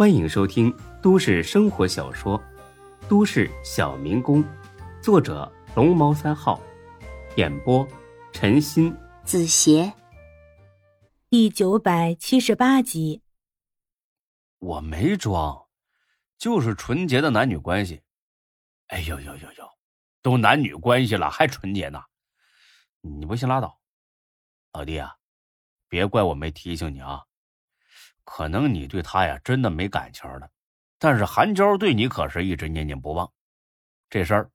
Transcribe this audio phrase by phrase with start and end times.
[0.00, 2.38] 欢迎收听都市生活小说
[3.06, 4.42] 《都市小民工》，
[5.02, 6.58] 作者龙猫三号，
[7.36, 7.86] 演播
[8.32, 9.92] 陈鑫、子邪，
[11.28, 13.20] 第九百七十八集。
[14.58, 15.66] 我没装，
[16.38, 18.00] 就是纯洁的男女关系。
[18.86, 19.70] 哎呦呦呦呦，
[20.22, 22.02] 都男女关系了还纯洁呢？
[23.02, 23.78] 你不信拉倒，
[24.72, 25.14] 老弟啊，
[25.90, 27.22] 别怪我没提醒你啊。
[28.32, 30.48] 可能你对他呀真的没感情了，
[31.00, 33.30] 但是韩娇对你可是一直念念不忘。
[34.08, 34.50] 这事儿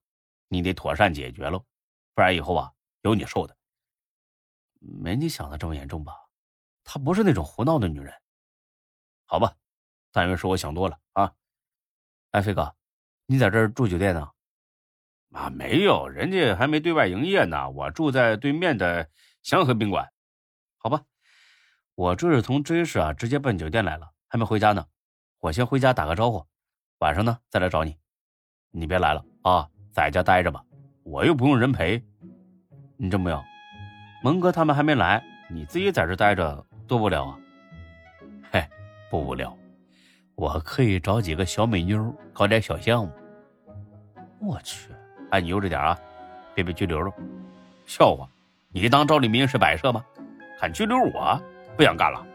[0.48, 1.66] 你得妥善解决喽，
[2.14, 3.58] 不然以后啊有你受的。
[4.80, 6.14] 没你想的这么严重吧？
[6.86, 8.14] 她不是那种胡闹的女人。
[9.26, 9.54] 好吧，
[10.14, 11.34] 但愿是我想多了啊。
[12.32, 12.74] 哎，飞哥，
[13.26, 14.32] 你在这儿住酒店呢？
[15.34, 17.70] 啊，没有，人家还没对外营业呢。
[17.72, 19.10] 我住在对面的
[19.44, 20.10] 祥和宾馆。
[20.78, 21.04] 好吧。
[21.96, 24.86] 我这是从追市啊，直接奔酒店来了，还没回家呢。
[25.40, 26.46] 我先回家打个招呼，
[27.00, 27.96] 晚上呢再来找你。
[28.72, 30.62] 你别来了啊，在家待着吧，
[31.04, 32.04] 我又不用人陪。
[32.98, 33.42] 你这么样，
[34.22, 37.40] 蒙哥他们还没来，你自己在这待着多无聊啊。
[38.52, 38.68] 嘿，
[39.10, 39.58] 不无聊，
[40.36, 43.12] 我可以找几个小美妞搞点小项目。
[44.42, 44.92] 我去，
[45.32, 45.98] 哎，你悠着点啊，
[46.54, 47.10] 别被拘留了。
[47.86, 48.28] 笑话，
[48.68, 50.04] 你当赵立明是摆设吗？
[50.60, 51.42] 敢拘留我？
[51.76, 52.26] 不想干了，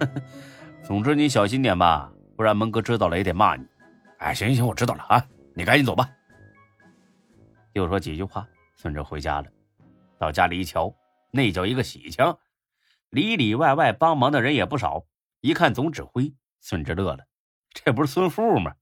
[0.82, 3.66] 总之你小心点吧，不然蒙哥知道了也得骂你。
[4.18, 5.22] 哎，行行行，我知道了啊，
[5.54, 6.08] 你赶紧走吧。
[7.74, 9.46] 又说几句话，孙志回家了。
[10.18, 10.94] 到家里一瞧，
[11.30, 12.24] 那叫一个喜庆，
[13.10, 15.04] 里里外外帮忙的人也不少。
[15.40, 17.24] 一看总指挥，孙志乐了，
[17.72, 18.74] 这不是孙富吗？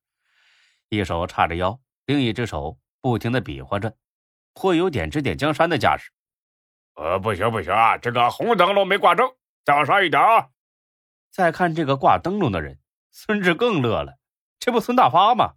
[0.89, 3.95] 一手叉着腰，另一只手不停的比划着，
[4.55, 6.11] 颇有点指点江山的架势。
[6.95, 9.28] 呃，不行不行啊，这个红灯笼没挂正。
[9.64, 10.48] 再往上一点啊！
[11.31, 12.78] 再看这个挂灯笼的人，
[13.11, 14.19] 孙志更乐了。
[14.59, 15.55] 这不孙大发吗？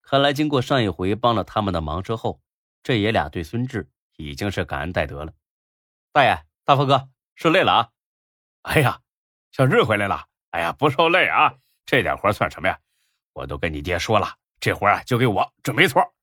[0.00, 2.40] 看来经过上一回帮了他们的忙之后，
[2.82, 5.32] 这爷俩对孙志已经是感恩戴德了。
[6.12, 7.92] 大爷、大发哥，受累了啊！
[8.62, 9.00] 哎呀，
[9.50, 10.26] 小志回来了！
[10.50, 11.54] 哎呀，不受累啊！
[11.86, 12.78] 这点活算什么呀？
[13.32, 16.14] 我都跟你爹说了，这活啊就给我，准没错。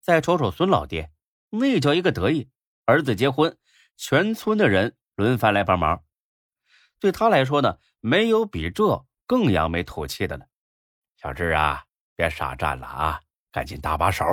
[0.00, 1.10] 再瞅瞅孙老爹，
[1.50, 2.50] 那叫一个得意，
[2.86, 3.58] 儿子结婚，
[3.96, 4.96] 全村的人。
[5.14, 6.04] 轮番来帮忙，
[6.98, 10.46] 对他来说呢，没有比这更扬眉吐气的了。
[11.16, 11.84] 小志啊，
[12.16, 13.20] 别傻站了啊，
[13.50, 14.24] 赶紧搭把手，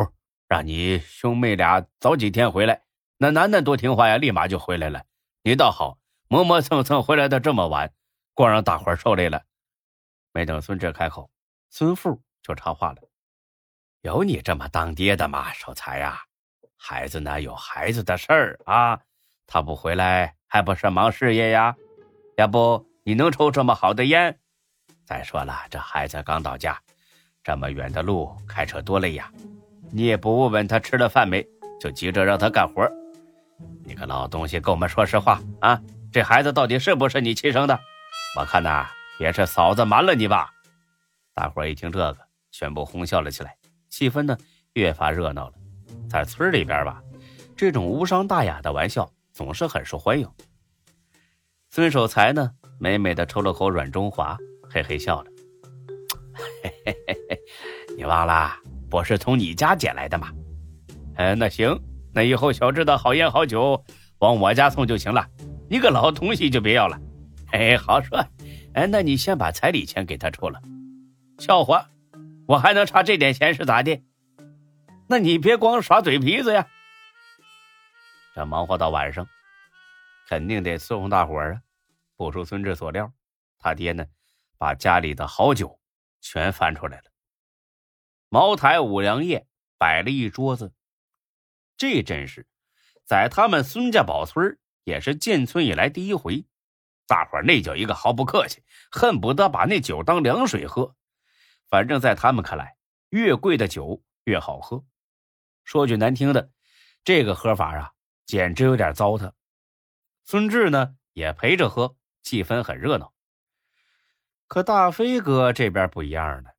[0.47, 2.83] 让你兄妹俩早几天回来。
[3.17, 5.03] 那楠楠多听话呀，立马就回来了。
[5.43, 7.93] 你倒好，磨磨蹭蹭回来的这么晚，
[8.33, 9.43] 光让大伙受累了。
[10.31, 11.29] 没等孙志开口，
[11.69, 13.01] 孙富就插话了
[14.01, 15.51] ：“有你这么当爹的吗？
[15.53, 16.21] 守财呀，
[16.77, 19.01] 孩子呢有孩子的事儿啊，
[19.49, 21.75] 他不回来。”还不是忙事业呀？
[22.35, 24.39] 要不你能抽这么好的烟？
[25.05, 26.75] 再说了，这孩子刚到家，
[27.43, 29.31] 这么远的路开车多累呀！
[29.91, 31.47] 你也不问问他吃了饭没，
[31.79, 32.83] 就急着让他干活。
[33.85, 35.79] 你个老东西，跟我们说实话啊！
[36.11, 37.79] 这孩子到底是不是你亲生的？
[38.35, 38.87] 我看呐，
[39.19, 40.49] 也是嫂子瞒了你吧。
[41.35, 42.17] 大伙一听这个，
[42.51, 43.55] 全部哄笑了起来，
[43.87, 44.35] 气氛呢
[44.73, 45.53] 越发热闹了。
[46.09, 47.03] 在村里边吧，
[47.55, 49.07] 这种无伤大雅的玩笑。
[49.39, 50.27] 总是很受欢迎。
[51.69, 54.37] 孙守财呢，美美的抽了口软中华，
[54.69, 55.31] 嘿嘿笑了。
[56.61, 57.39] 嘿嘿嘿嘿，
[57.95, 58.51] 你忘了，
[58.91, 60.29] 我是从你家捡来的吗？
[61.15, 61.79] 哎，那行，
[62.13, 63.81] 那以后小智的好烟好酒
[64.17, 65.25] 往我家送就行了，
[65.69, 66.99] 你个老东西就别要了。
[67.53, 68.19] 哎，好说。
[68.73, 70.61] 哎，那你先把彩礼钱给他出了。
[71.37, 71.87] 笑话，
[72.45, 74.03] 我还能差这点钱是咋的？
[75.07, 76.67] 那你别光耍嘴皮子呀。
[78.39, 79.27] 这忙活到晚上，
[80.29, 81.61] 肯定得伺候大伙儿啊！
[82.15, 83.11] 不出孙志所料，
[83.57, 84.05] 他爹呢，
[84.57, 85.77] 把家里的好酒
[86.21, 87.03] 全翻出来了。
[88.29, 89.45] 茅台、五粮液
[89.77, 90.73] 摆了一桌子，
[91.75, 92.47] 这真是
[93.03, 96.45] 在他们孙家堡村也是建村以来第一回。
[97.07, 100.95] 大伙儿那叫一个毫不客气，恨不得把那酒当凉水喝。
[101.67, 102.77] 反正，在他们看来，
[103.09, 104.85] 越贵的酒越好喝。
[105.65, 106.51] 说句难听的，
[107.03, 107.91] 这个喝法啊。
[108.29, 109.31] 简直有点糟蹋，
[110.23, 113.11] 孙志呢也陪着喝，气氛很热闹。
[114.45, 116.51] 可大飞哥这边不一样了，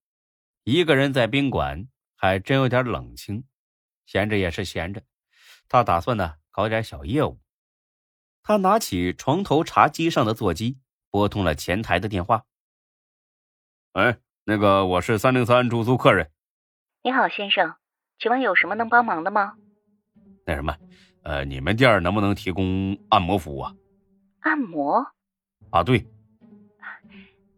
[0.65, 1.87] 一个人在宾馆
[2.17, 3.45] 还真有点冷清，
[4.05, 5.05] 闲着也是闲着，
[5.69, 7.41] 他打算呢搞点小业务。
[8.43, 12.47] 他拿起床头茶几上的座机，拨通了前台的电话。
[13.93, 16.33] 哎，那个我是三零三住宿客人。
[17.05, 17.77] 你好，先生，
[18.19, 19.55] 请问有什么能帮忙的吗？
[20.45, 20.77] 那什么。
[21.23, 23.75] 呃，你们店能不能提供按摩服务啊？
[24.41, 25.07] 按摩？
[25.71, 26.07] 啊，对。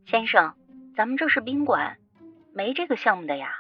[0.06, 0.54] 先生，
[0.96, 1.96] 咱们这是宾馆，
[2.52, 3.50] 没这个项目的呀。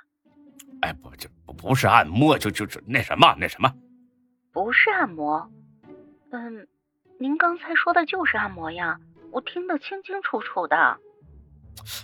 [0.82, 3.72] 哎，不就不不是按摩，就就就那什么那什么，
[4.52, 5.50] 不是按摩。
[6.30, 6.66] 嗯，
[7.18, 8.98] 您刚才说的就是按摩呀，
[9.30, 10.98] 我听得清清楚楚的。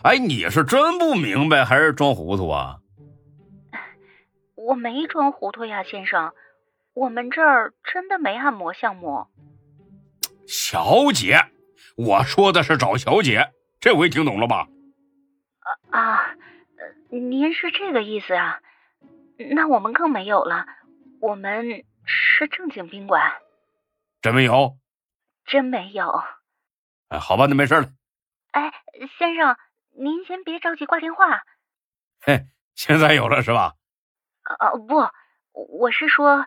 [0.02, 2.78] 哎，你是真不明白还是装糊涂啊？
[4.54, 6.32] 我没装糊涂呀，先生，
[6.98, 9.28] 我们这儿真的没按摩项目。
[10.48, 11.38] 小姐，
[11.96, 14.66] 我说的是找小姐，这回听懂了吧？
[15.92, 16.34] 啊啊，
[17.08, 18.60] 您是这个意思啊？
[19.54, 20.66] 那我们更没有了，
[21.20, 23.32] 我们是正经宾馆。
[24.20, 24.76] 真没有？
[25.46, 26.24] 真没有。
[27.10, 27.90] 哎，好吧，那没事了。
[28.50, 28.72] 哎，
[29.20, 29.56] 先生，
[29.96, 31.44] 您先别着急挂电话。
[32.20, 33.74] 嘿，现在有了是吧？
[34.42, 35.08] 啊不，
[35.52, 36.44] 我是说，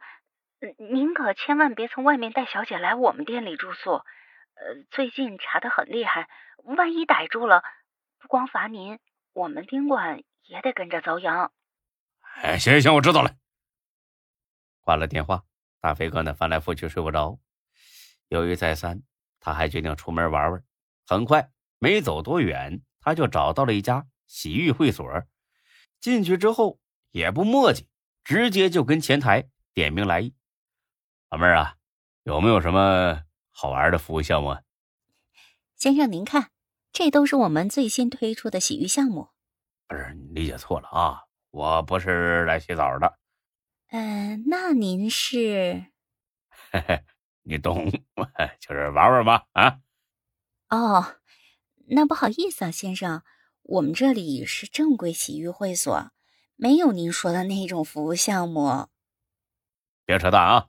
[0.78, 3.94] 您可千万别从外面带小姐来我们店里住宿。
[3.94, 4.04] 呃，
[4.92, 6.30] 最近查的很厉害，
[6.64, 7.64] 万一逮住了，
[8.20, 9.00] 不光罚您，
[9.34, 11.52] 我们宾馆也得跟着遭殃。
[12.36, 13.36] 哎，行行行，我知道了。
[14.82, 15.44] 挂了电话，
[15.80, 17.40] 大飞哥呢翻来覆去睡不着，
[18.28, 19.02] 犹豫再三，
[19.40, 20.64] 他还决定出门玩玩。
[21.08, 21.50] 很快，
[21.80, 25.08] 没走多远，他就找到了一家洗浴会所。
[26.00, 26.80] 进去之后
[27.10, 27.88] 也不墨迹。
[28.24, 30.36] 直接就跟前台点名来意，
[31.32, 31.78] 老妹儿啊，
[32.24, 34.58] 有没有什么好玩的服务项目？
[35.78, 36.52] 先生您看，
[36.92, 39.30] 这都是我们最新推出的洗浴项目。
[39.88, 43.18] 不是，你理解错了啊，我不是来洗澡的。
[43.92, 45.86] 嗯，那您是？
[46.70, 47.02] 嘿嘿，
[47.44, 47.90] 你懂，
[48.60, 49.80] 就是玩玩吧啊。
[50.68, 51.16] 哦，
[51.88, 53.24] 那不好意思啊，先生，
[53.62, 56.12] 我们这里是正规洗浴会所。
[56.58, 58.90] 没有您说的那种服务项目。
[60.04, 60.68] 别扯淡啊！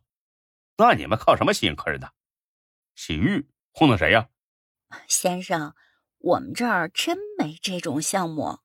[0.82, 2.12] 那你们靠什么吸引客人的？
[2.96, 4.28] 洗浴糊弄谁呀？
[5.06, 5.76] 先生，
[6.18, 8.58] 我们这儿真没这种项目。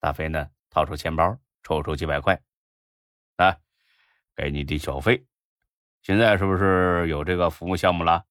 [0.00, 0.50] 大飞呢？
[0.68, 2.42] 掏出钱包，抽出几百块，
[3.38, 3.58] 来，
[4.36, 5.26] 给你的小费。
[6.02, 8.26] 现在是不是有这个服务项目了？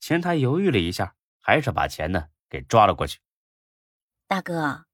[0.00, 3.20] 前台犹豫了一下，还是把钱呢给抓了过去。
[4.26, 4.84] 大哥。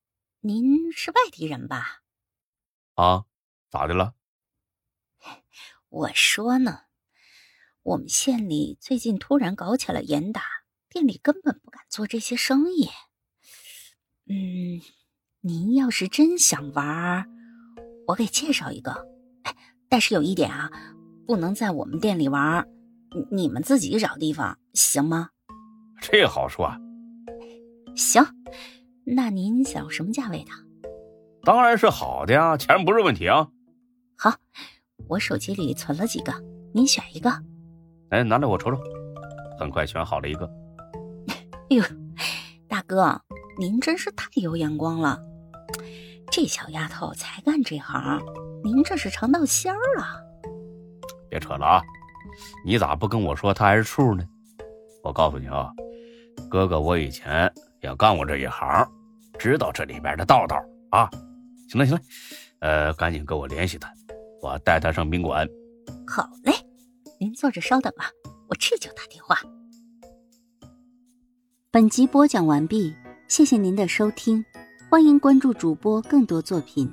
[0.43, 2.03] 您是外地人吧？
[2.95, 3.27] 啊，
[3.71, 4.15] 咋的了？
[5.91, 6.83] 我说呢，
[7.83, 10.43] 我们县里最近突然搞起了严打，
[10.89, 12.89] 店里根本不敢做这些生意。
[14.29, 14.81] 嗯，
[15.41, 17.29] 您要是真想玩，
[18.07, 19.05] 我给介绍一个。
[19.43, 19.57] 哎
[19.89, 20.71] 但是有一点啊，
[21.27, 22.69] 不能在我们店里玩，
[23.33, 25.31] 你们自己找地方行吗？
[26.01, 26.73] 这好说。
[27.97, 28.25] 行。
[29.05, 30.53] 那您想要什么价位的？
[31.43, 33.49] 当然是好的呀，钱不是问题啊。
[34.17, 34.37] 好，
[35.08, 36.32] 我手机里存了几个，
[36.73, 37.31] 您选一个。
[38.11, 38.81] 哎，拿来我瞅瞅。
[39.58, 40.50] 很快选好了一个。
[41.29, 41.82] 哎呦，
[42.69, 43.20] 大哥，
[43.58, 45.20] 您真是太有眼光了。
[46.31, 48.20] 这小丫头才干这行，
[48.64, 50.05] 您这是尝到鲜儿了。
[51.29, 51.82] 别扯了啊！
[52.64, 54.25] 你咋不跟我说她还是处呢？
[55.02, 55.73] 我告诉你啊，
[56.49, 57.52] 哥哥，我以前。
[57.82, 58.87] 也干过这一行，
[59.38, 61.08] 知道这里边的道道啊！
[61.67, 62.00] 行了行了，
[62.58, 63.91] 呃，赶紧给我联系他，
[64.41, 65.49] 我带他上宾馆。
[66.07, 66.53] 好嘞，
[67.19, 68.07] 您坐着稍等啊，
[68.49, 69.37] 我这就打电话。
[71.71, 72.95] 本集播讲完毕，
[73.29, 74.45] 谢谢您的收听，
[74.91, 76.93] 欢迎关注主播更多作品。